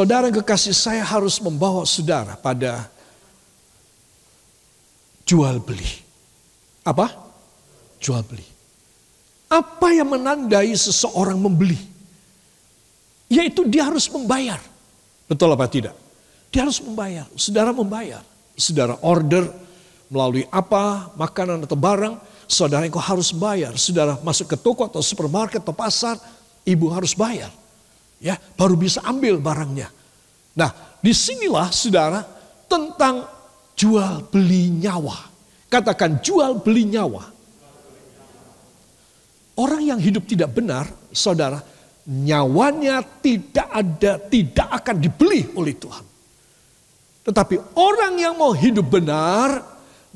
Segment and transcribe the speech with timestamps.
[0.00, 2.88] Saudara kekasih saya harus membawa saudara pada
[5.28, 6.00] jual beli.
[6.80, 7.12] Apa?
[8.00, 8.40] Jual beli.
[9.52, 11.76] Apa yang menandai seseorang membeli?
[13.28, 14.56] Yaitu dia harus membayar.
[15.28, 15.92] Betul apa tidak?
[16.48, 17.28] Dia harus membayar.
[17.36, 18.24] Saudara membayar.
[18.56, 19.52] Saudara order
[20.08, 22.16] melalui apa, makanan atau barang,
[22.48, 23.76] saudara engkau harus bayar.
[23.76, 26.16] Saudara masuk ke toko atau supermarket atau pasar,
[26.64, 27.52] ibu harus bayar
[28.20, 29.88] ya baru bisa ambil barangnya.
[30.54, 32.20] Nah, di sinilah saudara
[32.68, 33.24] tentang
[33.74, 35.32] jual beli nyawa.
[35.72, 37.24] Katakan jual beli nyawa.
[39.56, 41.60] Orang yang hidup tidak benar, saudara,
[42.08, 46.04] nyawanya tidak ada, tidak akan dibeli oleh Tuhan.
[47.20, 49.60] Tetapi orang yang mau hidup benar,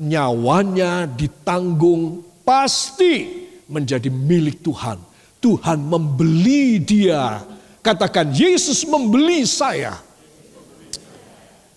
[0.01, 4.97] nyawanya ditanggung pasti menjadi milik Tuhan.
[5.39, 7.37] Tuhan membeli dia
[7.85, 10.01] Katakan, Yesus membeli saya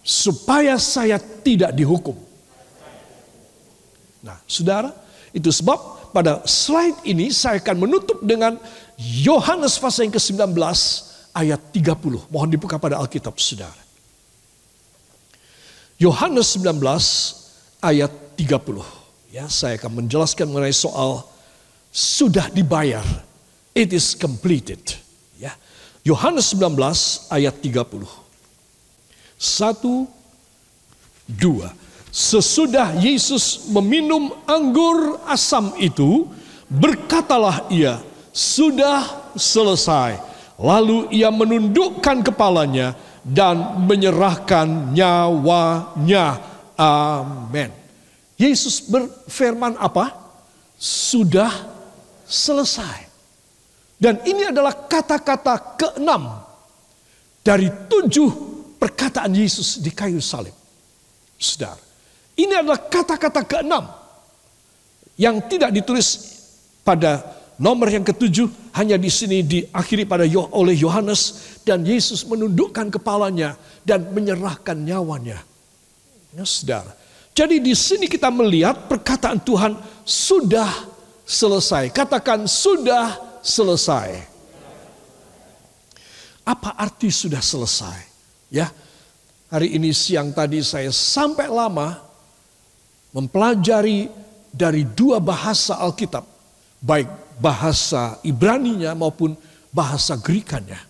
[0.01, 2.17] supaya saya tidak dihukum.
[4.25, 4.97] Nah, saudara,
[5.37, 5.77] itu sebab
[6.17, 8.57] pada slide ini saya akan menutup dengan
[8.97, 10.57] Yohanes pasal yang ke-19
[11.37, 12.33] ayat 30.
[12.33, 13.77] Mohon dibuka pada Alkitab saudara.
[16.01, 16.73] Yohanes 19
[17.85, 18.81] ayat 30.
[19.29, 21.29] Ya, saya akan menjelaskan mengenai soal
[21.93, 23.05] sudah dibayar.
[23.77, 24.81] It is completed.
[26.07, 28.07] Yohanes 19 ayat 30.
[29.39, 30.11] Satu,
[31.29, 31.71] dua.
[32.09, 36.27] Sesudah Yesus meminum anggur asam itu,
[36.67, 38.01] berkatalah ia,
[38.33, 40.19] sudah selesai.
[40.59, 46.41] Lalu ia menundukkan kepalanya dan menyerahkan nyawanya.
[46.75, 47.71] Amin.
[48.35, 50.15] Yesus berfirman apa?
[50.79, 51.51] Sudah
[52.27, 53.08] selesai.
[53.99, 56.39] Dan ini adalah kata-kata keenam
[57.43, 58.31] dari tujuh
[58.79, 60.55] perkataan Yesus di kayu salib.
[61.35, 61.83] Saudara,
[62.39, 63.91] ini adalah kata-kata keenam
[65.19, 66.39] yang tidak ditulis
[66.87, 67.27] pada
[67.59, 68.47] nomor yang ketujuh
[68.79, 70.23] hanya di sini diakhiri pada
[70.55, 75.43] oleh Yohanes dan Yesus menundukkan kepalanya dan menyerahkan nyawanya.
[76.39, 76.95] Ya, saudara.
[77.35, 79.75] Jadi di sini kita melihat perkataan Tuhan
[80.07, 80.71] sudah
[81.27, 81.91] selesai.
[81.91, 84.09] Katakan sudah selesai.
[86.45, 87.99] Apa arti sudah selesai?
[88.53, 88.69] Ya,
[89.49, 92.01] hari ini siang tadi saya sampai lama
[93.13, 94.09] mempelajari
[94.53, 96.25] dari dua bahasa Alkitab,
[96.81, 97.09] baik
[97.41, 99.37] bahasa Ibraninya maupun
[99.73, 100.81] bahasa Grekanya.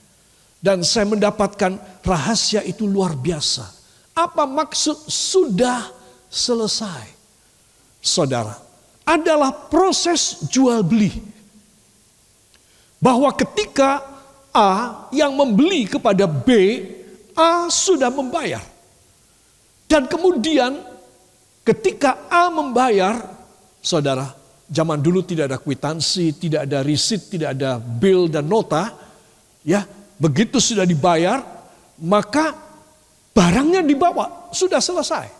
[0.58, 3.62] Dan saya mendapatkan rahasia itu luar biasa.
[4.10, 5.86] Apa maksud sudah
[6.26, 7.14] selesai?
[8.02, 8.58] Saudara,
[9.06, 11.37] adalah proses jual beli
[12.98, 14.02] bahwa ketika
[14.50, 16.82] A yang membeli kepada B,
[17.38, 18.62] A sudah membayar.
[19.88, 20.82] Dan kemudian
[21.62, 23.22] ketika A membayar,
[23.80, 24.34] saudara,
[24.68, 28.92] zaman dulu tidak ada kwitansi, tidak ada risit, tidak ada bill dan nota,
[29.64, 29.86] ya,
[30.18, 31.40] begitu sudah dibayar,
[32.02, 32.52] maka
[33.32, 35.30] barangnya dibawa, sudah selesai.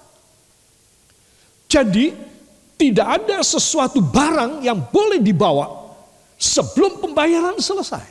[1.68, 2.14] Jadi
[2.78, 5.77] tidak ada sesuatu barang yang boleh dibawa
[6.38, 8.06] sebelum pembayaran selesai.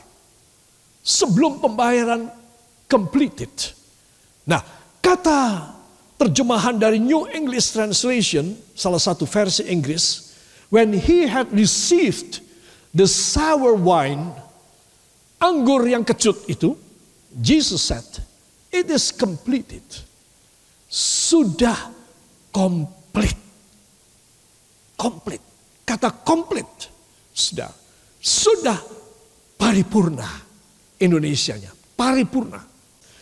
[1.00, 2.28] Sebelum pembayaran
[2.84, 3.50] completed.
[4.44, 4.60] Nah,
[5.00, 5.72] kata
[6.20, 10.36] terjemahan dari New English Translation, salah satu versi Inggris,
[10.68, 12.44] when he had received
[12.92, 14.28] the sour wine,
[15.40, 16.76] anggur yang kecut itu,
[17.40, 18.04] Jesus said,
[18.68, 19.84] it is completed.
[20.88, 21.76] Sudah
[22.52, 23.36] komplit.
[24.96, 25.40] Komplit.
[25.84, 26.68] Kata komplit.
[27.32, 27.68] Sudah
[28.18, 28.78] sudah
[29.58, 30.26] paripurna
[30.98, 32.58] Indonesianya, paripurna.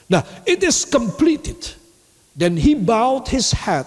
[0.09, 1.61] Nah, it is completed.
[2.37, 3.87] Then he bowed his head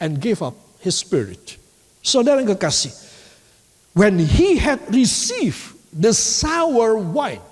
[0.00, 1.60] and gave up his spirit.
[2.00, 2.92] Saudara yang kekasih,
[3.92, 7.44] when he had received the sour wine,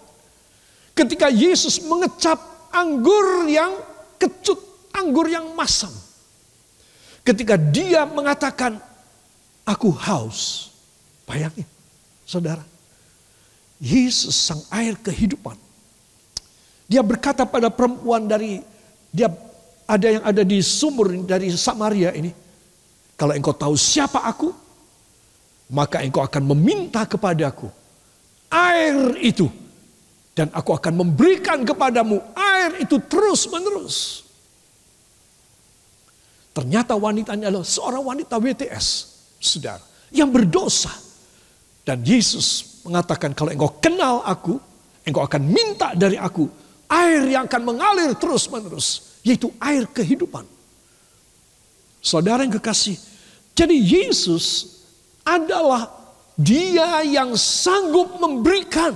[0.97, 2.41] ketika Yesus mengecap
[2.73, 3.77] anggur yang
[4.17, 4.61] kecut,
[4.95, 5.93] anggur yang masam.
[7.25, 8.77] Ketika dia mengatakan,
[9.65, 10.71] aku haus.
[11.25, 11.65] Bayangin,
[12.29, 12.61] saudara.
[13.85, 15.61] Yesus sang air kehidupan.
[16.89, 18.65] Dia berkata pada perempuan dari
[19.13, 19.29] dia
[19.85, 22.33] ada yang ada di sumur dari Samaria ini.
[23.21, 24.49] Kalau engkau tahu siapa aku,
[25.69, 27.69] maka engkau akan meminta kepadaku
[28.49, 29.53] air itu
[30.33, 34.25] dan aku akan memberikan kepadamu air itu terus menerus.
[36.57, 38.87] Ternyata wanitanya adalah seorang wanita WTS,
[39.43, 39.83] saudara,
[40.15, 40.91] yang berdosa.
[41.85, 44.61] Dan Yesus mengatakan kalau engkau kenal aku,
[45.09, 46.47] engkau akan minta dari aku
[46.89, 50.45] air yang akan mengalir terus-menerus, yaitu air kehidupan.
[52.05, 53.01] Saudara yang kekasih,
[53.57, 54.77] jadi Yesus
[55.25, 55.89] adalah
[56.37, 58.93] dia yang sanggup memberikan.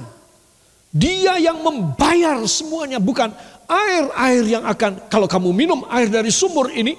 [0.89, 3.29] Dia yang membayar semuanya, bukan
[3.69, 6.97] air-air yang akan kalau kamu minum air dari sumur ini,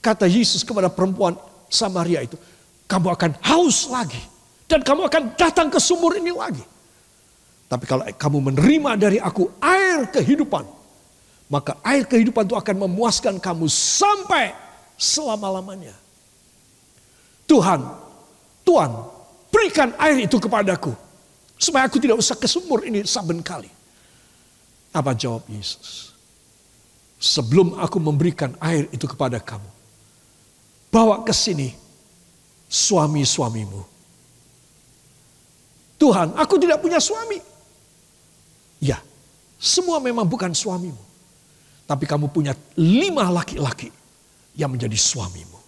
[0.00, 1.36] kata Yesus kepada perempuan
[1.68, 2.40] Samaria itu,
[2.88, 4.31] kamu akan haus lagi
[4.72, 6.64] dan kamu akan datang ke sumur ini lagi.
[7.68, 10.64] Tapi kalau kamu menerima dari aku air kehidupan,
[11.52, 14.56] maka air kehidupan itu akan memuaskan kamu sampai
[14.96, 15.92] selama-lamanya.
[17.44, 17.84] Tuhan,
[18.64, 18.90] Tuhan,
[19.52, 20.96] berikan air itu kepadaku.
[21.60, 23.68] Supaya aku tidak usah ke sumur ini saben kali.
[24.96, 26.16] Apa jawab Yesus?
[27.20, 29.68] Sebelum aku memberikan air itu kepada kamu.
[30.88, 31.76] Bawa ke sini
[32.72, 33.91] suami-suamimu.
[36.02, 37.38] Tuhan, aku tidak punya suami.
[38.82, 38.98] Ya,
[39.62, 40.98] semua memang bukan suamimu.
[41.86, 43.94] Tapi kamu punya lima laki-laki
[44.58, 45.62] yang menjadi suamimu.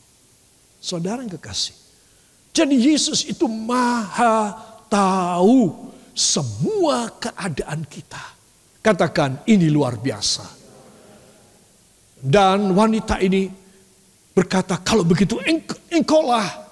[0.83, 1.79] Saudara yang kekasih.
[2.51, 4.59] Jadi Yesus itu maha
[4.91, 5.71] tahu
[6.11, 8.35] semua keadaan kita.
[8.83, 10.43] Katakan ini luar biasa.
[12.19, 13.47] Dan wanita ini
[14.35, 15.39] berkata kalau begitu
[15.95, 16.67] engkaulah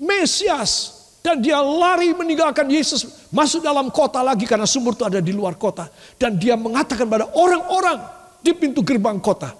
[0.00, 0.97] Mesias.
[1.18, 5.58] Dan dia lari meninggalkan Yesus masuk dalam kota lagi karena sumur itu ada di luar
[5.58, 5.90] kota.
[6.14, 7.98] Dan dia mengatakan pada orang-orang
[8.38, 9.52] di pintu gerbang kota.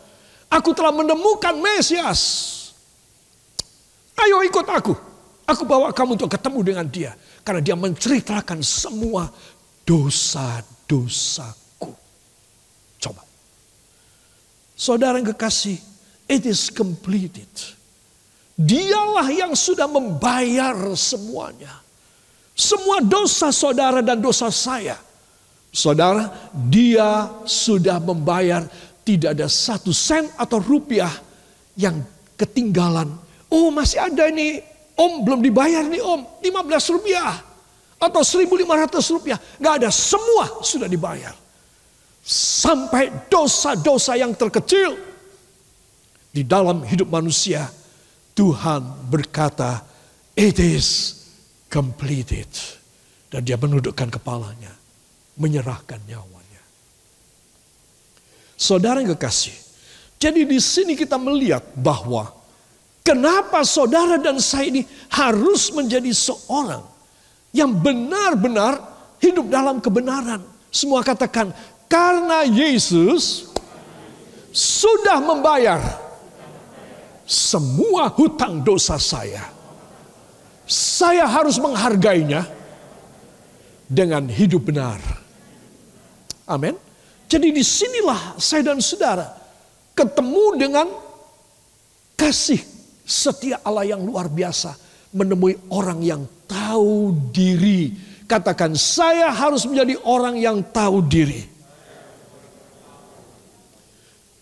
[0.48, 2.22] Aku telah menemukan Mesias.
[4.16, 4.94] Ayo ikut aku.
[5.48, 7.12] Aku bawa kamu untuk ketemu dengan dia.
[7.44, 9.28] Karena dia menceritakan semua
[9.88, 11.92] dosa-dosaku.
[13.00, 13.24] Coba.
[14.76, 15.80] Saudara yang kekasih,
[16.28, 17.48] it is completed.
[18.58, 21.78] Dialah yang sudah membayar semuanya.
[22.58, 24.98] Semua dosa saudara dan dosa saya.
[25.70, 28.66] Saudara, dia sudah membayar
[29.06, 31.12] tidak ada satu sen atau rupiah
[31.78, 32.02] yang
[32.34, 33.14] ketinggalan
[33.48, 34.60] Oh masih ada ini
[34.92, 37.40] om belum dibayar nih om 15 rupiah
[37.96, 39.40] atau 1500 rupiah.
[39.56, 41.32] Gak ada semua sudah dibayar.
[42.28, 45.00] Sampai dosa-dosa yang terkecil
[46.28, 47.72] di dalam hidup manusia
[48.38, 49.82] Tuhan berkata
[50.38, 51.18] it is
[51.66, 52.46] completed.
[53.26, 54.70] Dan dia menundukkan kepalanya.
[55.34, 56.62] Menyerahkan nyawanya.
[58.54, 59.58] Saudara yang kekasih.
[60.22, 62.38] Jadi di sini kita melihat bahwa
[63.08, 66.84] Kenapa saudara dan saya ini harus menjadi seorang
[67.56, 68.84] yang benar-benar
[69.16, 70.44] hidup dalam kebenaran.
[70.68, 71.48] Semua katakan,
[71.88, 73.48] karena Yesus
[74.52, 75.80] sudah membayar
[77.28, 79.44] semua hutang dosa saya.
[80.64, 82.48] Saya harus menghargainya
[83.84, 84.96] dengan hidup benar.
[86.48, 86.72] Amin.
[87.28, 89.28] Jadi di sinilah saya dan saudara
[89.92, 90.88] ketemu dengan
[92.16, 92.60] kasih
[93.04, 94.72] setia Allah yang luar biasa
[95.12, 97.92] menemui orang yang tahu diri.
[98.28, 101.57] Katakan, saya harus menjadi orang yang tahu diri.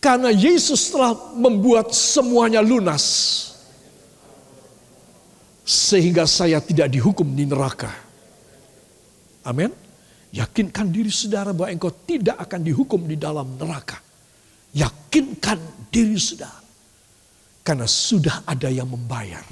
[0.01, 3.05] Karena Yesus telah membuat semuanya lunas.
[5.67, 7.91] Sehingga saya tidak dihukum di neraka.
[9.43, 9.75] Amin.
[10.31, 13.99] Yakinkan diri saudara bahwa engkau tidak akan dihukum di dalam neraka.
[14.77, 16.61] Yakinkan diri saudara.
[17.67, 19.43] Karena sudah ada yang membayar.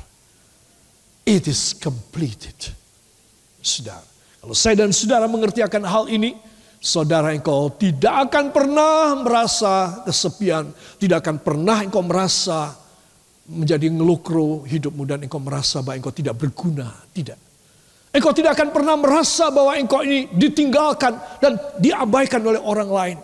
[1.27, 2.55] It is completed.
[3.59, 4.07] Saudara.
[4.45, 6.37] Kalau saya dan saudara mengerti akan hal ini,
[6.85, 10.69] saudara engkau tidak akan pernah merasa kesepian,
[11.01, 12.77] tidak akan pernah engkau merasa
[13.49, 17.41] menjadi ngelukro hidupmu dan engkau merasa bahwa engkau tidak berguna, tidak.
[18.13, 23.17] Engkau tidak akan pernah merasa bahwa engkau ini ditinggalkan dan diabaikan oleh orang lain.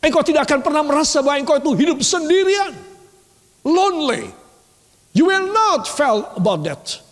[0.00, 2.72] Engkau tidak akan pernah merasa bahwa engkau itu hidup sendirian
[3.62, 4.32] lonely.
[5.12, 7.04] You will not feel about that.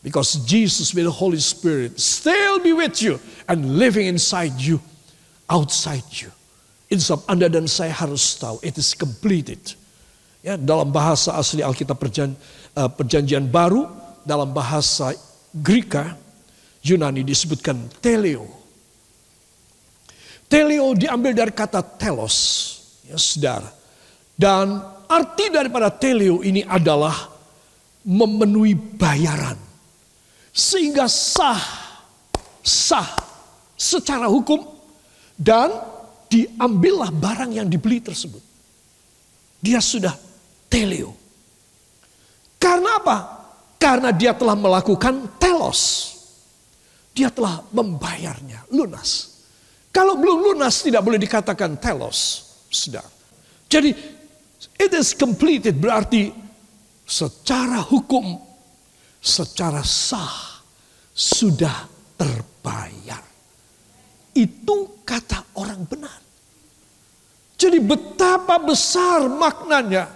[0.00, 4.80] Because Jesus with the Holy Spirit still be with you and living inside you,
[5.48, 6.30] outside you.
[6.92, 9.60] Insab Anda dan saya harus tahu, it is completed.
[10.44, 12.36] Ya, dalam bahasa asli Alkitab perjan,
[12.76, 13.88] uh, perjanjian baru,
[14.28, 15.16] dalam bahasa
[15.54, 16.16] Greka,
[16.84, 18.44] Yunani disebutkan teleo.
[20.44, 22.36] Teleo diambil dari kata telos,
[23.08, 23.72] ya saudara.
[24.36, 27.14] Dan Arti daripada teleo ini adalah
[28.04, 29.56] memenuhi bayaran.
[30.50, 31.60] Sehingga sah,
[32.60, 33.08] sah
[33.74, 34.73] secara hukum
[35.34, 35.70] dan
[36.30, 38.42] diambillah barang yang dibeli tersebut.
[39.62, 40.14] Dia sudah
[40.66, 41.14] teleo.
[42.58, 43.18] Karena apa?
[43.76, 46.12] Karena dia telah melakukan telos.
[47.14, 49.40] Dia telah membayarnya lunas.
[49.94, 52.50] Kalau belum lunas tidak boleh dikatakan telos.
[52.66, 53.04] Sudah.
[53.70, 53.94] Jadi
[54.80, 56.34] it is completed berarti
[57.06, 58.40] secara hukum,
[59.22, 60.64] secara sah
[61.14, 61.86] sudah
[62.18, 63.33] terbayar.
[64.34, 66.18] Itu kata orang benar.
[67.54, 70.10] Jadi betapa besar maknanya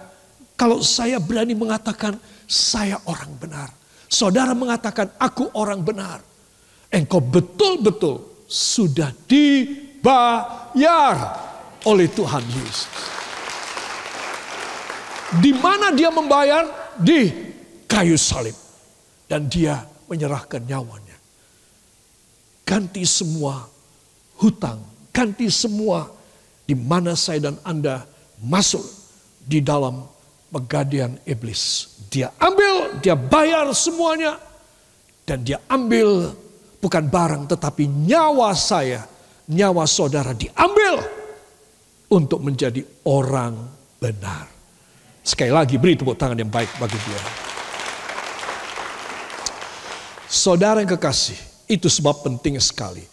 [0.59, 3.71] kalau saya berani mengatakan saya orang benar.
[4.11, 6.19] Saudara mengatakan aku orang benar.
[6.91, 11.15] Engkau betul-betul sudah dibayar
[11.87, 12.89] oleh Tuhan Yesus.
[15.37, 16.65] Di mana dia membayar?
[16.97, 17.29] Di
[17.85, 18.57] kayu salib.
[19.29, 21.13] Dan dia menyerahkan nyawanya.
[22.65, 23.78] Ganti semua
[24.39, 24.79] hutang,
[25.11, 26.07] ganti semua
[26.63, 28.07] di mana saya dan Anda
[28.39, 28.83] masuk
[29.43, 30.07] di dalam
[30.49, 31.95] pegadian iblis.
[32.09, 34.37] Dia ambil, dia bayar semuanya.
[35.29, 36.33] Dan dia ambil
[36.81, 39.05] bukan barang tetapi nyawa saya,
[39.45, 41.05] nyawa saudara diambil
[42.09, 43.53] untuk menjadi orang
[44.01, 44.49] benar.
[45.21, 47.21] Sekali lagi beri tepuk tangan yang baik bagi dia.
[50.25, 51.37] Saudara yang kekasih,
[51.69, 53.05] itu sebab penting sekali.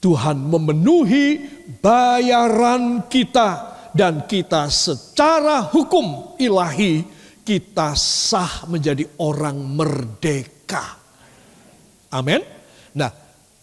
[0.00, 1.44] Tuhan memenuhi
[1.84, 7.04] bayaran kita dan kita secara hukum ilahi
[7.44, 10.96] kita sah menjadi orang merdeka.
[12.10, 12.40] Amin.
[12.96, 13.10] Nah,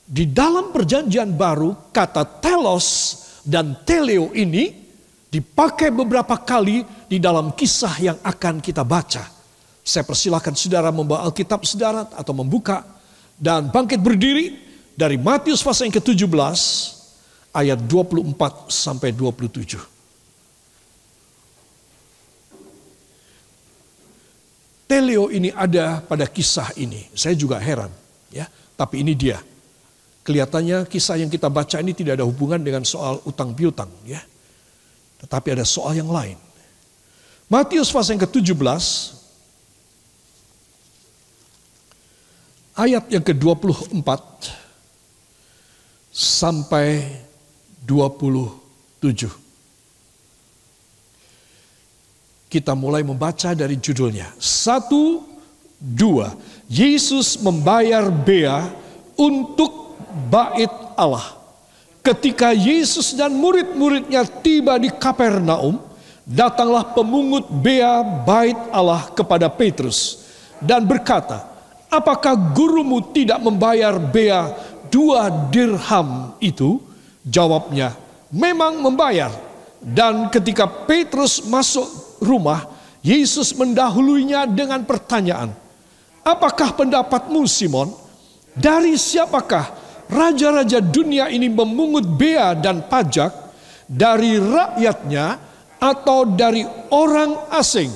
[0.08, 2.88] di dalam perjanjian baru kata telos
[3.44, 4.72] dan teleo ini
[5.28, 9.24] dipakai beberapa kali di dalam kisah yang akan kita baca.
[9.84, 12.84] Saya persilahkan saudara membawa Alkitab saudara atau membuka
[13.40, 14.67] dan bangkit berdiri
[14.98, 16.58] dari Matius pasal yang ke-17
[17.54, 18.34] ayat 24
[18.74, 19.78] sampai 27.
[24.90, 27.06] Teleo ini ada pada kisah ini.
[27.14, 27.94] Saya juga heran,
[28.34, 28.50] ya.
[28.74, 29.38] Tapi ini dia.
[30.26, 34.24] Kelihatannya kisah yang kita baca ini tidak ada hubungan dengan soal utang piutang, ya.
[35.22, 36.42] Tetapi ada soal yang lain.
[37.52, 38.58] Matius pasal yang ke-17
[42.76, 44.10] ayat yang ke-24
[46.18, 47.06] sampai
[47.86, 49.30] 27.
[52.50, 54.34] Kita mulai membaca dari judulnya.
[54.42, 55.22] Satu,
[55.78, 56.34] dua.
[56.66, 58.66] Yesus membayar bea
[59.14, 59.94] untuk
[60.34, 61.38] bait Allah.
[62.02, 65.78] Ketika Yesus dan murid-muridnya tiba di Kapernaum,
[66.26, 70.26] datanglah pemungut bea bait Allah kepada Petrus
[70.64, 71.58] dan berkata,
[71.88, 74.52] Apakah gurumu tidak membayar bea
[74.92, 76.80] dua dirham itu?
[77.28, 77.92] Jawabnya,
[78.32, 79.32] memang membayar.
[79.78, 82.66] Dan ketika Petrus masuk rumah,
[83.04, 85.52] Yesus mendahulunya dengan pertanyaan,
[86.28, 87.88] Apakah pendapatmu Simon?
[88.52, 89.72] Dari siapakah
[90.12, 93.32] raja-raja dunia ini memungut bea dan pajak
[93.88, 95.40] dari rakyatnya
[95.80, 97.88] atau dari orang asing?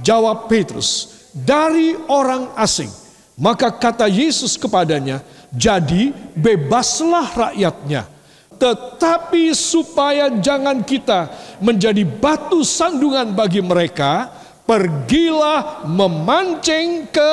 [0.00, 2.88] Jawab Petrus, dari orang asing.
[3.36, 5.20] Maka kata Yesus kepadanya,
[5.58, 8.18] jadi bebaslah rakyatnya
[8.58, 11.30] tetapi supaya jangan kita
[11.62, 14.26] menjadi batu sandungan bagi mereka,
[14.66, 17.30] pergilah memancing ke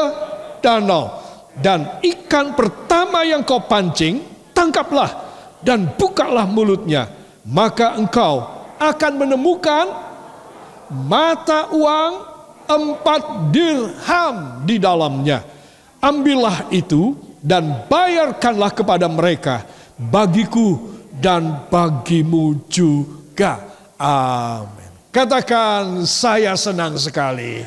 [0.61, 1.25] danau.
[1.57, 4.21] Dan ikan pertama yang kau pancing,
[4.53, 5.09] tangkaplah
[5.65, 7.09] dan bukalah mulutnya.
[7.41, 8.45] Maka engkau
[8.77, 9.85] akan menemukan
[10.93, 12.13] mata uang
[12.69, 15.41] empat dirham di dalamnya.
[15.97, 19.61] Ambillah itu dan bayarkanlah kepada mereka.
[19.93, 23.61] Bagiku dan bagimu juga.
[24.01, 24.89] Amin.
[25.13, 27.61] Katakan saya senang sekali.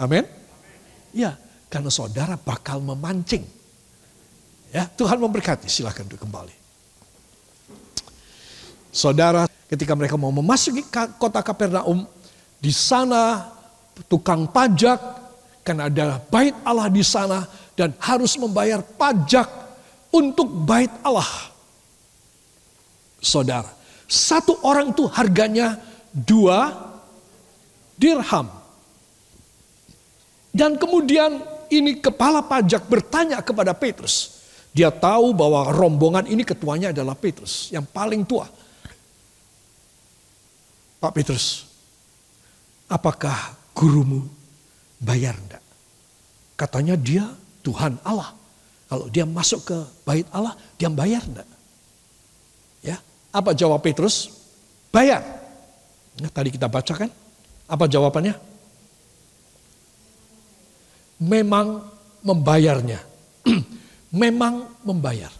[0.00, 0.24] Amin.
[1.14, 1.36] Ya,
[1.70, 3.46] karena saudara bakal memancing.
[4.74, 5.70] Ya, Tuhan memberkati.
[5.70, 6.56] Silahkan kembali.
[8.90, 12.02] Saudara, ketika mereka mau memasuki kota Kapernaum,
[12.58, 13.46] di sana
[14.10, 14.98] tukang pajak,
[15.62, 19.46] kan ada bait Allah di sana dan harus membayar pajak
[20.14, 21.50] untuk bait Allah.
[23.18, 23.70] Saudara,
[24.06, 25.78] satu orang itu harganya
[26.14, 26.70] dua
[27.98, 28.46] dirham.
[30.54, 34.46] Dan kemudian ini kepala pajak bertanya kepada Petrus.
[34.70, 38.46] Dia tahu bahwa rombongan ini ketuanya adalah Petrus, yang paling tua.
[40.98, 41.66] Pak Petrus,
[42.86, 44.26] apakah gurumu
[44.98, 45.62] bayar enggak?
[46.54, 47.26] Katanya dia
[47.64, 48.36] Tuhan Allah.
[48.84, 51.48] Kalau dia masuk ke bait Allah, dia bayar enggak?
[52.84, 53.00] Ya,
[53.32, 54.28] apa jawab Petrus?
[54.92, 55.24] Bayar.
[56.20, 57.08] Nah, tadi kita bacakan.
[57.64, 58.36] Apa jawabannya?
[61.24, 61.82] Memang
[62.20, 63.00] membayarnya.
[64.14, 65.32] Memang membayar.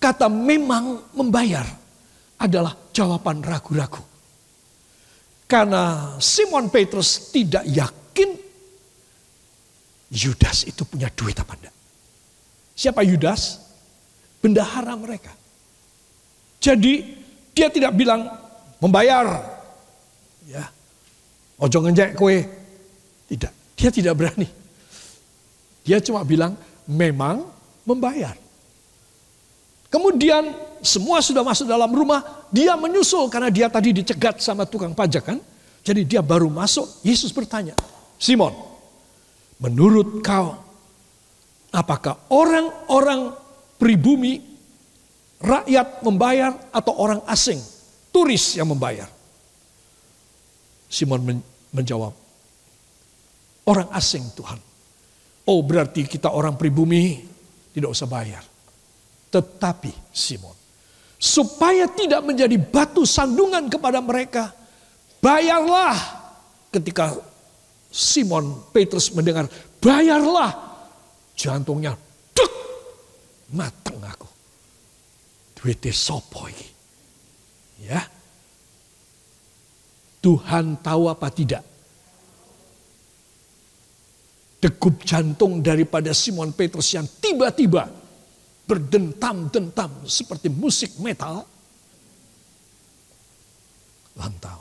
[0.00, 1.68] kata memang membayar
[2.40, 4.00] adalah jawaban ragu-ragu.
[5.44, 8.32] Karena Simon Petrus tidak yakin
[10.10, 11.74] Yudas itu punya duit apa enggak.
[12.74, 13.62] Siapa Yudas?
[14.42, 15.30] Bendahara mereka.
[16.58, 17.16] Jadi
[17.54, 18.26] dia tidak bilang
[18.82, 19.38] membayar.
[20.50, 20.66] Ya.
[21.60, 22.42] Ojo ngenjek kue.
[23.30, 23.52] Tidak.
[23.78, 24.48] Dia tidak berani.
[25.86, 27.46] Dia cuma bilang memang
[27.86, 28.34] membayar.
[29.90, 35.22] Kemudian semua sudah masuk dalam rumah, dia menyusul karena dia tadi dicegat sama tukang pajak
[35.22, 35.38] kan.
[35.80, 37.72] Jadi dia baru masuk, Yesus bertanya,
[38.20, 38.52] Simon,
[39.60, 40.56] menurut kau,
[41.70, 43.36] apakah orang-orang
[43.76, 44.40] pribumi,
[45.40, 47.60] rakyat membayar atau orang asing,
[48.10, 49.06] turis yang membayar?
[50.90, 52.10] Simon menjawab,
[53.70, 54.58] orang asing Tuhan.
[55.46, 57.22] Oh berarti kita orang pribumi
[57.70, 58.42] tidak usah bayar.
[59.30, 60.56] Tetapi Simon,
[61.14, 64.50] supaya tidak menjadi batu sandungan kepada mereka,
[65.22, 65.94] bayarlah
[66.74, 67.14] ketika
[67.90, 69.50] Simon Petrus mendengar,
[69.82, 70.54] bayarlah
[71.34, 71.98] jantungnya
[72.30, 72.52] duk
[73.50, 74.30] mateng aku.
[75.58, 76.68] Duitnya sopo ini.
[77.84, 78.00] Ya.
[80.20, 81.64] Tuhan tahu apa tidak?
[84.60, 87.88] Degup jantung daripada Simon Petrus yang tiba-tiba
[88.68, 91.42] berdentam-dentam seperti musik metal.
[94.14, 94.60] Lantau.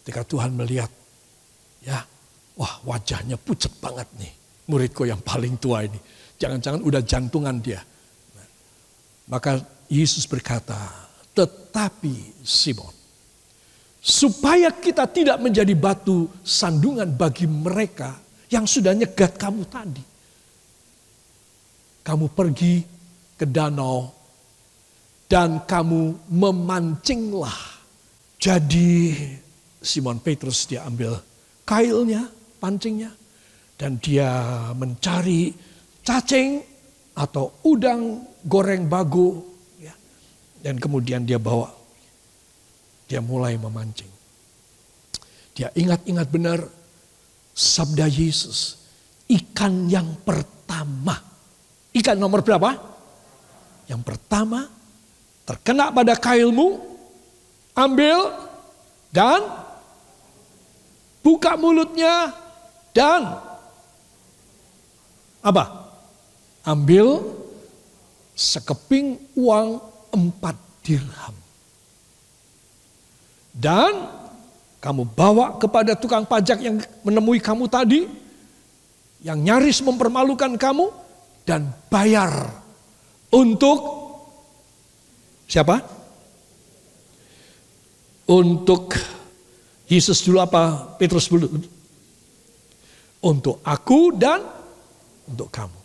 [0.00, 0.88] Ketika Tuhan melihat,
[1.84, 2.02] ya,
[2.58, 4.32] wah wajahnya pucat banget nih.
[4.68, 5.96] Muridku yang paling tua ini.
[6.38, 7.82] Jangan-jangan udah jantungan dia.
[9.28, 9.60] maka
[9.92, 10.88] Yesus berkata,
[11.36, 12.88] tetapi Simon,
[14.00, 18.16] supaya kita tidak menjadi batu sandungan bagi mereka
[18.48, 20.00] yang sudah nyegat kamu tadi
[22.08, 22.80] kamu pergi
[23.36, 24.08] ke danau
[25.28, 27.84] dan kamu memancinglah.
[28.40, 29.12] Jadi
[29.84, 31.20] Simon Petrus dia ambil
[31.68, 32.24] kailnya,
[32.56, 33.12] pancingnya,
[33.76, 34.32] dan dia
[34.72, 35.52] mencari
[36.00, 36.64] cacing
[37.12, 39.44] atau udang goreng bagu.
[39.76, 39.92] Ya.
[40.64, 41.68] Dan kemudian dia bawa,
[43.04, 44.08] dia mulai memancing.
[45.52, 46.64] Dia ingat-ingat benar
[47.52, 48.80] sabda Yesus,
[49.28, 51.28] ikan yang pertama
[51.98, 52.78] Ikan nomor berapa?
[53.90, 54.68] Yang pertama,
[55.48, 56.78] terkena pada kailmu,
[57.72, 58.30] ambil
[59.10, 59.40] dan
[61.22, 62.32] buka mulutnya
[62.94, 63.38] dan
[65.42, 65.88] apa?
[66.66, 67.22] Ambil
[68.38, 69.80] sekeping uang
[70.14, 71.34] empat dirham.
[73.58, 74.06] Dan
[74.78, 78.06] kamu bawa kepada tukang pajak yang menemui kamu tadi,
[79.26, 80.94] yang nyaris mempermalukan kamu,
[81.42, 82.30] dan bayar
[83.34, 83.78] untuk
[85.48, 85.82] siapa?
[88.28, 88.92] Untuk
[89.88, 90.94] Yesus dulu apa?
[91.00, 91.48] Petrus dulu.
[93.24, 94.44] Untuk aku dan
[95.26, 95.80] untuk kamu.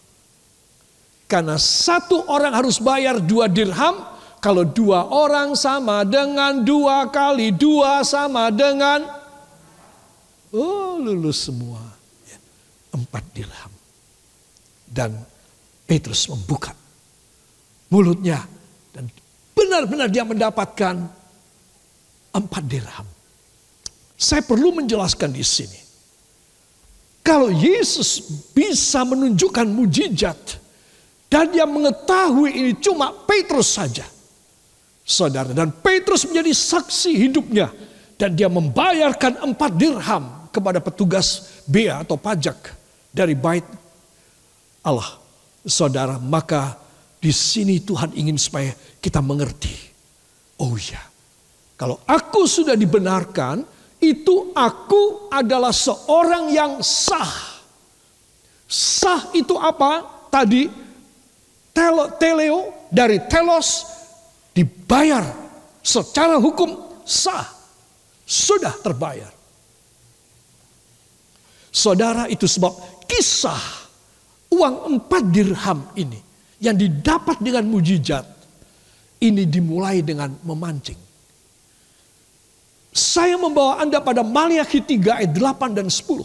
[1.26, 4.06] Karena satu orang harus bayar dua dirham,
[4.44, 9.08] kalau dua orang sama dengan dua kali dua sama dengan
[10.52, 11.80] oh lulus semua
[12.28, 12.38] ya,
[12.92, 13.72] empat dirham
[14.92, 15.16] dan
[15.88, 16.76] Petrus membuka
[17.88, 18.44] mulutnya
[18.92, 19.08] dan
[19.56, 20.96] benar-benar dia mendapatkan
[22.36, 23.08] empat dirham.
[24.24, 25.76] Saya perlu menjelaskan di sini.
[27.20, 28.24] Kalau Yesus
[28.56, 30.40] bisa menunjukkan mujizat
[31.28, 34.08] dan dia mengetahui ini cuma Petrus saja.
[35.04, 37.68] Saudara, dan Petrus menjadi saksi hidupnya
[38.16, 42.56] dan dia membayarkan empat dirham kepada petugas bea atau pajak
[43.12, 43.68] dari bait
[44.80, 45.20] Allah
[45.68, 46.80] saudara, maka
[47.20, 48.72] di sini Tuhan ingin supaya
[49.04, 49.76] kita mengerti.
[50.64, 51.04] Oh ya,
[51.76, 53.73] kalau aku sudah dibenarkan,
[54.04, 57.64] itu aku adalah seorang yang sah.
[58.68, 60.04] Sah itu apa?
[60.28, 60.68] Tadi
[61.72, 63.88] tele, teleo dari telos
[64.52, 65.24] dibayar
[65.80, 67.48] secara hukum sah.
[68.28, 69.32] Sudah terbayar.
[71.74, 72.72] Saudara itu sebab
[73.08, 73.60] kisah
[74.54, 76.22] uang empat dirham ini
[76.62, 78.24] yang didapat dengan mujizat
[79.20, 81.03] ini dimulai dengan memancing.
[82.94, 86.22] Saya membawa Anda pada Maliaki 3 ayat 8 dan 10.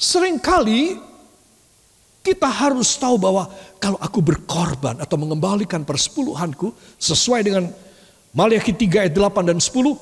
[0.00, 0.96] Seringkali
[2.24, 7.68] kita harus tahu bahwa kalau aku berkorban atau mengembalikan persepuluhanku sesuai dengan
[8.32, 9.92] Maliaki 3 ayat 8 dan 10,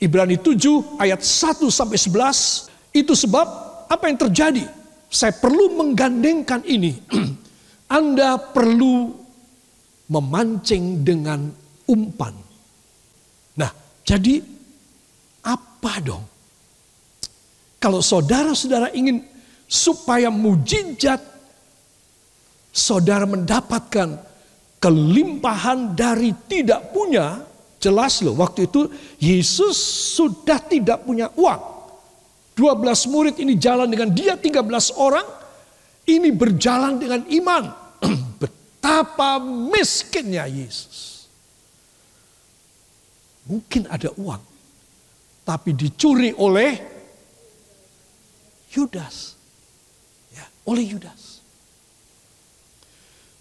[0.00, 3.46] Ibrani 7 ayat 1 sampai 11, itu sebab
[3.92, 4.64] apa yang terjadi?
[5.12, 6.96] Saya perlu menggandengkan ini
[7.98, 9.12] Anda perlu
[10.08, 11.52] memancing dengan
[11.84, 12.32] umpan.
[13.56, 13.70] Nah,
[14.08, 14.40] jadi
[15.44, 16.24] apa dong?
[17.76, 19.20] Kalau saudara-saudara ingin
[19.68, 21.20] supaya mujizat
[22.72, 24.16] saudara mendapatkan
[24.80, 27.44] kelimpahan dari tidak punya,
[27.76, 28.88] jelas loh waktu itu
[29.20, 29.76] Yesus
[30.16, 31.76] sudah tidak punya uang.
[32.56, 34.64] 12 murid ini jalan dengan dia 13
[34.96, 35.28] orang,
[36.08, 37.64] ini berjalan dengan iman.
[38.40, 39.36] Betapa
[39.68, 41.17] miskinnya Yesus.
[43.48, 44.42] Mungkin ada uang,
[45.48, 46.76] tapi dicuri oleh
[48.68, 49.32] Yudas.
[50.36, 51.40] Ya, oleh Yudas.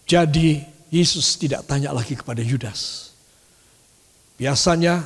[0.08, 3.12] Jadi Yesus tidak tanya lagi kepada Yudas.
[4.40, 5.04] Biasanya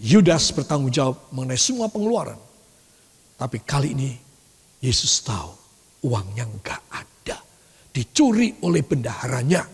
[0.00, 2.40] Yudas bertanggung jawab mengenai semua pengeluaran.
[3.36, 4.16] Tapi kali ini
[4.80, 5.52] Yesus tahu
[6.08, 7.36] uangnya nggak ada.
[7.92, 9.68] Dicuri oleh bendaharanya.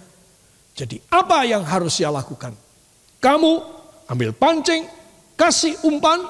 [0.74, 2.54] Jadi apa yang harus dia lakukan?
[3.22, 3.81] Kamu
[4.12, 4.84] ambil pancing,
[5.40, 6.20] kasih umpan,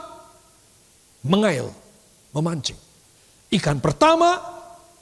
[1.27, 1.75] mengail,
[2.31, 2.79] memancing.
[3.51, 4.39] Ikan pertama,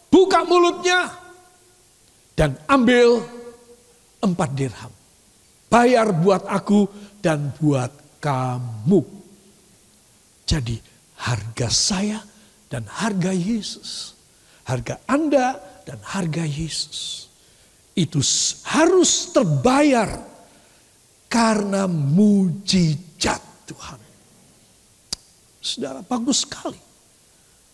[0.09, 1.13] buka mulutnya,
[2.33, 3.21] dan ambil
[4.25, 4.93] empat dirham.
[5.71, 6.89] Bayar buat aku
[7.21, 9.01] dan buat kamu.
[10.49, 10.81] Jadi
[11.21, 12.19] harga saya
[12.67, 14.19] dan harga Yesus.
[14.67, 15.55] Harga Anda
[15.87, 17.31] dan harga Yesus.
[17.95, 18.19] Itu
[18.67, 20.30] harus terbayar
[21.31, 23.39] karena mujizat
[23.71, 24.01] Tuhan.
[25.63, 26.81] Saudara, bagus sekali.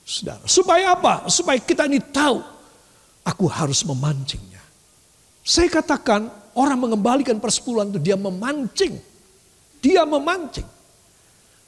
[0.04, 1.24] Saudara, supaya apa?
[1.32, 2.44] Supaya kita ini tahu
[3.24, 4.60] aku harus memancingnya.
[5.40, 9.00] Saya katakan orang mengembalikan persepuluhan itu dia memancing.
[9.80, 10.66] Dia memancing.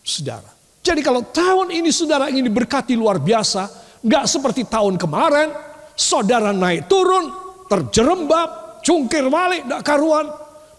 [0.05, 0.51] Saudara,
[0.85, 3.68] jadi kalau tahun ini saudara ingin diberkati luar biasa,
[4.05, 5.53] nggak seperti tahun kemarin,
[5.92, 7.29] saudara naik turun,
[7.68, 10.27] terjerembab, cungkir balik, nggak karuan,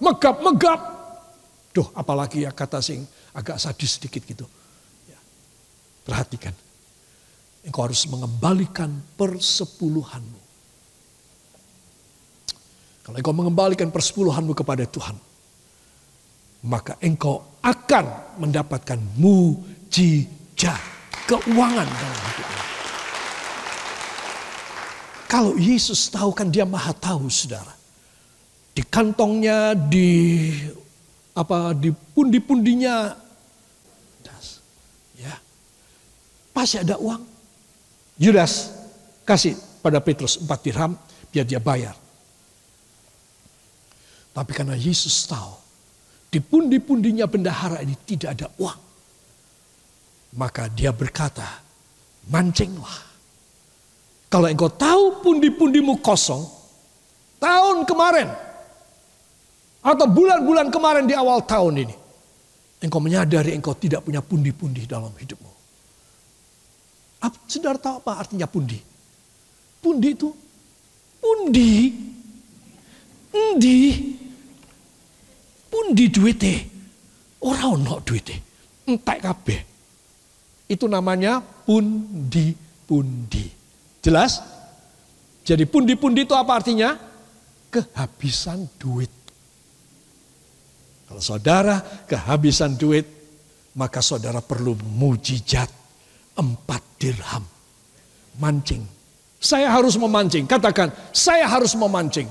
[0.01, 0.98] megap-megap.
[1.79, 4.43] Duh, apalagi ya kata sing agak sadis sedikit gitu.
[5.07, 5.15] Ya.
[6.03, 6.51] Perhatikan,
[7.63, 10.39] engkau harus mengembalikan persepuluhanmu.
[13.07, 15.15] Kalau engkau mengembalikan persepuluhanmu kepada Tuhan,
[16.67, 19.55] maka engkau akan mendapatkan mu
[19.87, 20.83] mujizat
[21.31, 22.63] keuangan dalam hidupnya.
[25.31, 27.71] Kalau Yesus tahu kan dia maha tahu saudara.
[28.75, 30.51] Di kantongnya, di
[31.39, 33.15] apa di pundi-pundinya,
[35.15, 35.33] ya
[36.51, 37.23] pasti ada uang.
[38.19, 38.75] Yudas
[39.23, 40.99] kasih pada Petrus empat dirham
[41.31, 41.95] biar dia bayar.
[44.35, 45.55] Tapi karena Yesus tahu
[46.27, 48.79] di pundi-pundinya bendahara ini tidak ada uang.
[50.35, 51.63] Maka dia berkata,
[52.29, 53.07] mancinglah.
[54.29, 56.45] Kalau engkau tahu pundi-pundimu kosong,
[57.41, 58.29] tahun kemarin,
[59.79, 61.95] atau bulan-bulan kemarin di awal tahun ini,
[62.83, 65.51] engkau menyadari engkau tidak punya pundi-pundi dalam hidupmu.
[67.19, 68.79] Apa, saudara tahu apa artinya pundi?
[69.79, 70.31] Pundi itu,
[71.19, 71.71] pundi,
[73.31, 73.79] endi,
[75.71, 76.55] pundi duitnya,
[77.43, 78.39] orang no duitnya,
[78.87, 79.59] entek kabeh.
[80.69, 83.51] Itu namanya pundi-pundi.
[83.99, 84.39] Jelas?
[85.43, 86.95] Jadi pundi-pundi itu apa artinya?
[87.73, 89.18] Kehabisan duit.
[91.09, 93.09] Kalau saudara kehabisan duit,
[93.73, 95.69] maka saudara perlu mujizat
[96.37, 97.41] empat dirham.
[98.37, 98.85] Mancing.
[99.41, 100.45] Saya harus memancing.
[100.45, 102.29] Katakan, saya harus memancing.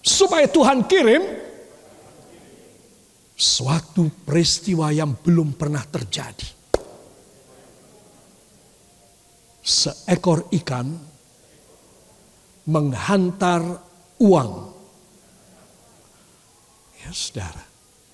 [0.00, 1.20] Supaya Tuhan kirim
[3.34, 6.60] suatu peristiwa yang belum pernah terjadi
[9.70, 10.90] seekor ikan
[12.66, 13.62] menghantar
[14.20, 14.79] uang.
[17.10, 17.62] Ya saudara,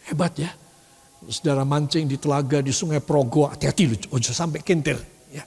[0.08, 0.48] hebat ya.
[1.28, 4.96] Saudara mancing di telaga di sungai Progo, hati-hati lu, ojo sampai kentir.
[5.28, 5.44] Ya.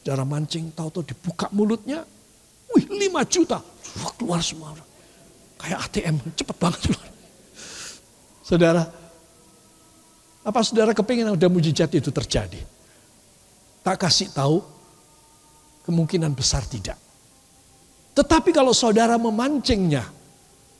[0.00, 2.00] Saudara mancing, tahu-tahu dibuka mulutnya,
[2.72, 3.60] wih 5 juta,
[4.00, 4.72] Wah, keluar semua.
[5.60, 7.08] Kayak ATM, cepet banget keluar.
[8.40, 8.82] Saudara,
[10.40, 12.64] apa saudara kepingin udah mujizat itu terjadi?
[13.84, 14.64] Tak kasih tahu,
[15.88, 17.00] Kemungkinan besar tidak.
[18.12, 20.04] Tetapi kalau saudara memancingnya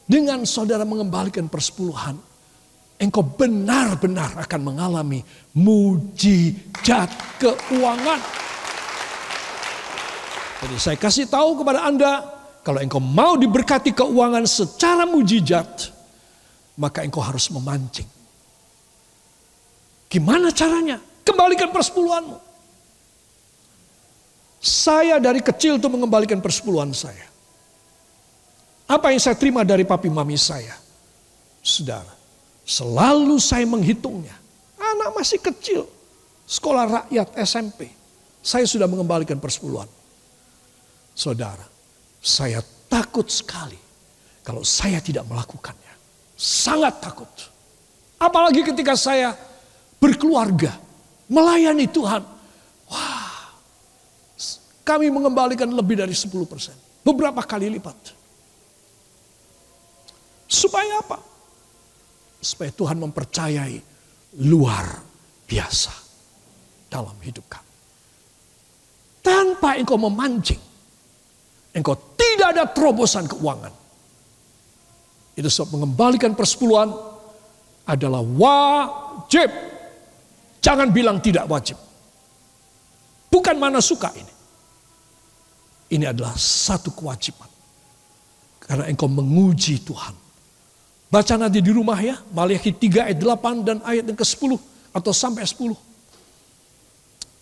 [0.08, 2.16] dengan saudara mengembalikan persepuluhan,
[2.96, 5.20] engkau benar-benar akan mengalami
[5.52, 8.20] mujizat keuangan.
[10.58, 12.24] Jadi saya kasih tahu kepada Anda,
[12.64, 15.92] kalau engkau mau diberkati keuangan secara mujizat,
[16.80, 18.08] maka engkau harus memancing.
[20.08, 20.98] Gimana caranya?
[21.22, 22.48] Kembalikan persepuluhanmu.
[24.58, 27.27] Saya dari kecil tuh mengembalikan persepuluhan saya.
[28.88, 30.72] Apa yang saya terima dari papi mami saya?
[31.60, 32.08] Saudara,
[32.64, 34.32] selalu saya menghitungnya.
[34.80, 35.84] Anak masih kecil,
[36.48, 37.92] sekolah rakyat SMP.
[38.40, 39.84] Saya sudah mengembalikan persepuluhan.
[41.12, 41.68] Saudara,
[42.24, 43.76] saya takut sekali
[44.40, 45.92] kalau saya tidak melakukannya.
[46.32, 47.28] Sangat takut.
[48.16, 49.36] Apalagi ketika saya
[50.00, 50.72] berkeluarga,
[51.28, 52.24] melayani Tuhan.
[52.88, 53.52] Wah,
[54.80, 57.04] kami mengembalikan lebih dari 10%.
[57.04, 58.17] Beberapa kali lipat.
[60.48, 61.20] Supaya apa?
[62.40, 63.76] Supaya Tuhan mempercayai
[64.48, 65.04] luar
[65.44, 65.92] biasa
[66.88, 67.74] dalam hidup kami.
[69.20, 70.60] Tanpa engkau memancing,
[71.76, 73.74] engkau tidak ada terobosan keuangan.
[75.36, 76.96] Itu sebab mengembalikan persepuluhan
[77.84, 79.52] adalah wajib.
[80.64, 81.76] Jangan bilang tidak wajib.
[83.28, 84.34] Bukan mana suka ini.
[85.92, 87.48] Ini adalah satu kewajiban.
[88.64, 90.27] Karena engkau menguji Tuhan
[91.08, 94.60] Baca nanti di rumah ya, Maliaki 3 ayat 8 dan ayat yang ke-10
[94.92, 95.72] atau sampai 10.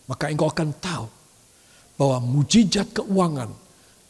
[0.07, 1.07] Maka engkau akan tahu
[1.98, 3.50] bahwa mujizat keuangan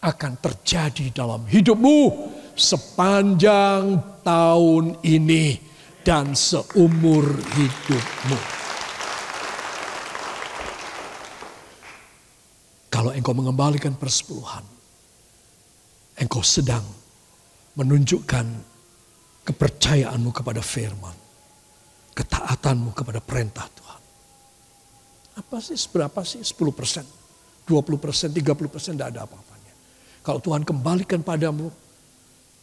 [0.04, 5.56] akan terjadi dalam hidupmu sepanjang tahun ini
[6.04, 7.24] dan seumur
[7.56, 8.40] hidupmu.
[12.92, 14.64] Kalau engkau mengembalikan persepuluhan,
[16.20, 16.84] engkau sedang
[17.72, 18.75] menunjukkan
[19.46, 21.14] kepercayaanmu kepada firman.
[22.16, 24.02] Ketaatanmu kepada perintah Tuhan.
[25.38, 26.42] Apa sih, seberapa sih?
[26.42, 27.04] 10 persen,
[27.68, 29.74] 20 persen, 30 persen, tidak ada apa-apanya.
[30.24, 31.70] Kalau Tuhan kembalikan padamu,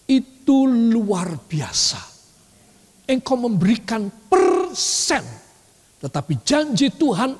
[0.10, 2.02] itu luar biasa.
[3.08, 5.24] Engkau memberikan persen.
[6.04, 7.32] Tetapi janji Tuhan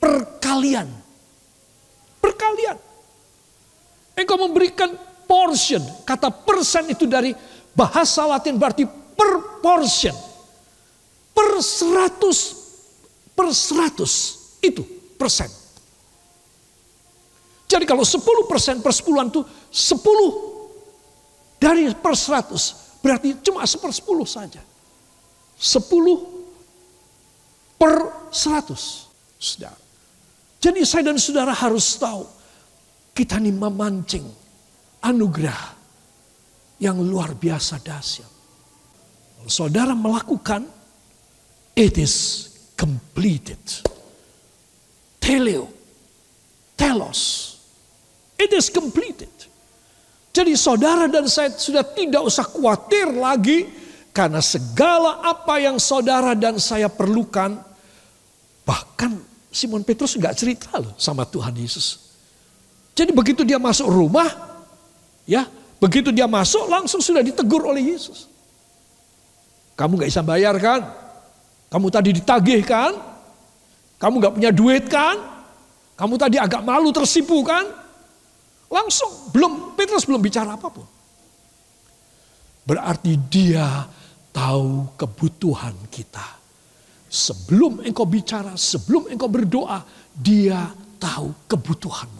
[0.00, 0.88] perkalian.
[2.18, 2.76] Perkalian.
[4.18, 4.90] Engkau memberikan
[5.28, 5.84] portion.
[6.02, 7.30] Kata persen itu dari
[7.74, 10.16] Bahasa Latin berarti per portion.
[11.30, 12.38] Per seratus,
[13.32, 14.12] per seratus.
[14.60, 14.84] Itu
[15.16, 15.48] persen.
[17.70, 20.30] Jadi kalau sepuluh persen per sepuluhan itu sepuluh
[21.56, 22.96] dari per seratus.
[23.00, 24.60] Berarti cuma seper sepuluh saja.
[25.56, 26.18] Sepuluh
[27.80, 29.08] per seratus.
[29.40, 29.78] Saudara.
[30.60, 32.28] Jadi saya dan saudara harus tahu.
[33.16, 34.28] Kita ini memancing
[35.00, 35.79] anugerah
[36.80, 38.32] yang luar biasa dahsyat.
[39.44, 40.64] Saudara melakukan,
[41.76, 43.60] it is completed.
[45.20, 45.68] Teleo,
[46.74, 47.54] telos,
[48.40, 49.28] it is completed.
[50.32, 53.68] Jadi saudara dan saya sudah tidak usah khawatir lagi
[54.16, 57.60] karena segala apa yang saudara dan saya perlukan,
[58.64, 59.20] bahkan
[59.52, 62.16] Simon Petrus nggak cerita loh sama Tuhan Yesus.
[62.94, 64.28] Jadi begitu dia masuk rumah,
[65.26, 65.48] ya
[65.80, 68.28] Begitu dia masuk langsung sudah ditegur oleh Yesus.
[69.80, 70.84] Kamu gak bisa bayar kan?
[71.72, 72.92] Kamu tadi ditagih kan?
[73.96, 75.16] Kamu gak punya duit kan?
[75.96, 77.64] Kamu tadi agak malu tersipu kan?
[78.68, 80.84] Langsung, belum Petrus belum bicara apa pun.
[82.68, 83.88] Berarti dia
[84.30, 86.38] tahu kebutuhan kita.
[87.10, 89.82] Sebelum engkau bicara, sebelum engkau berdoa,
[90.14, 92.19] dia tahu kebutuhanmu.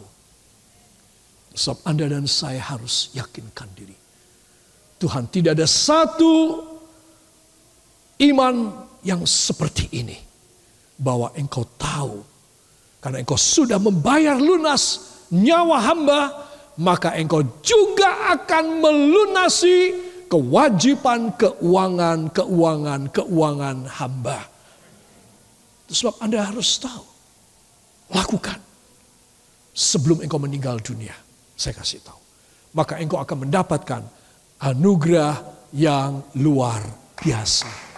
[1.60, 3.92] Sebab Anda dan saya harus yakinkan diri.
[4.96, 6.56] Tuhan tidak ada satu
[8.16, 8.72] iman
[9.04, 10.16] yang seperti ini.
[10.96, 12.24] Bahwa engkau tahu.
[13.04, 16.20] Karena engkau sudah membayar lunas nyawa hamba.
[16.80, 20.00] Maka engkau juga akan melunasi
[20.32, 24.48] kewajiban keuangan, keuangan, keuangan hamba.
[25.92, 27.04] Sebab Anda harus tahu.
[28.16, 28.56] Lakukan.
[29.76, 31.12] Sebelum engkau meninggal dunia.
[31.60, 32.16] Saya kasih tahu.
[32.72, 34.02] Maka engkau akan mendapatkan
[34.64, 35.44] anugerah
[35.76, 36.80] yang luar
[37.20, 37.89] biasa.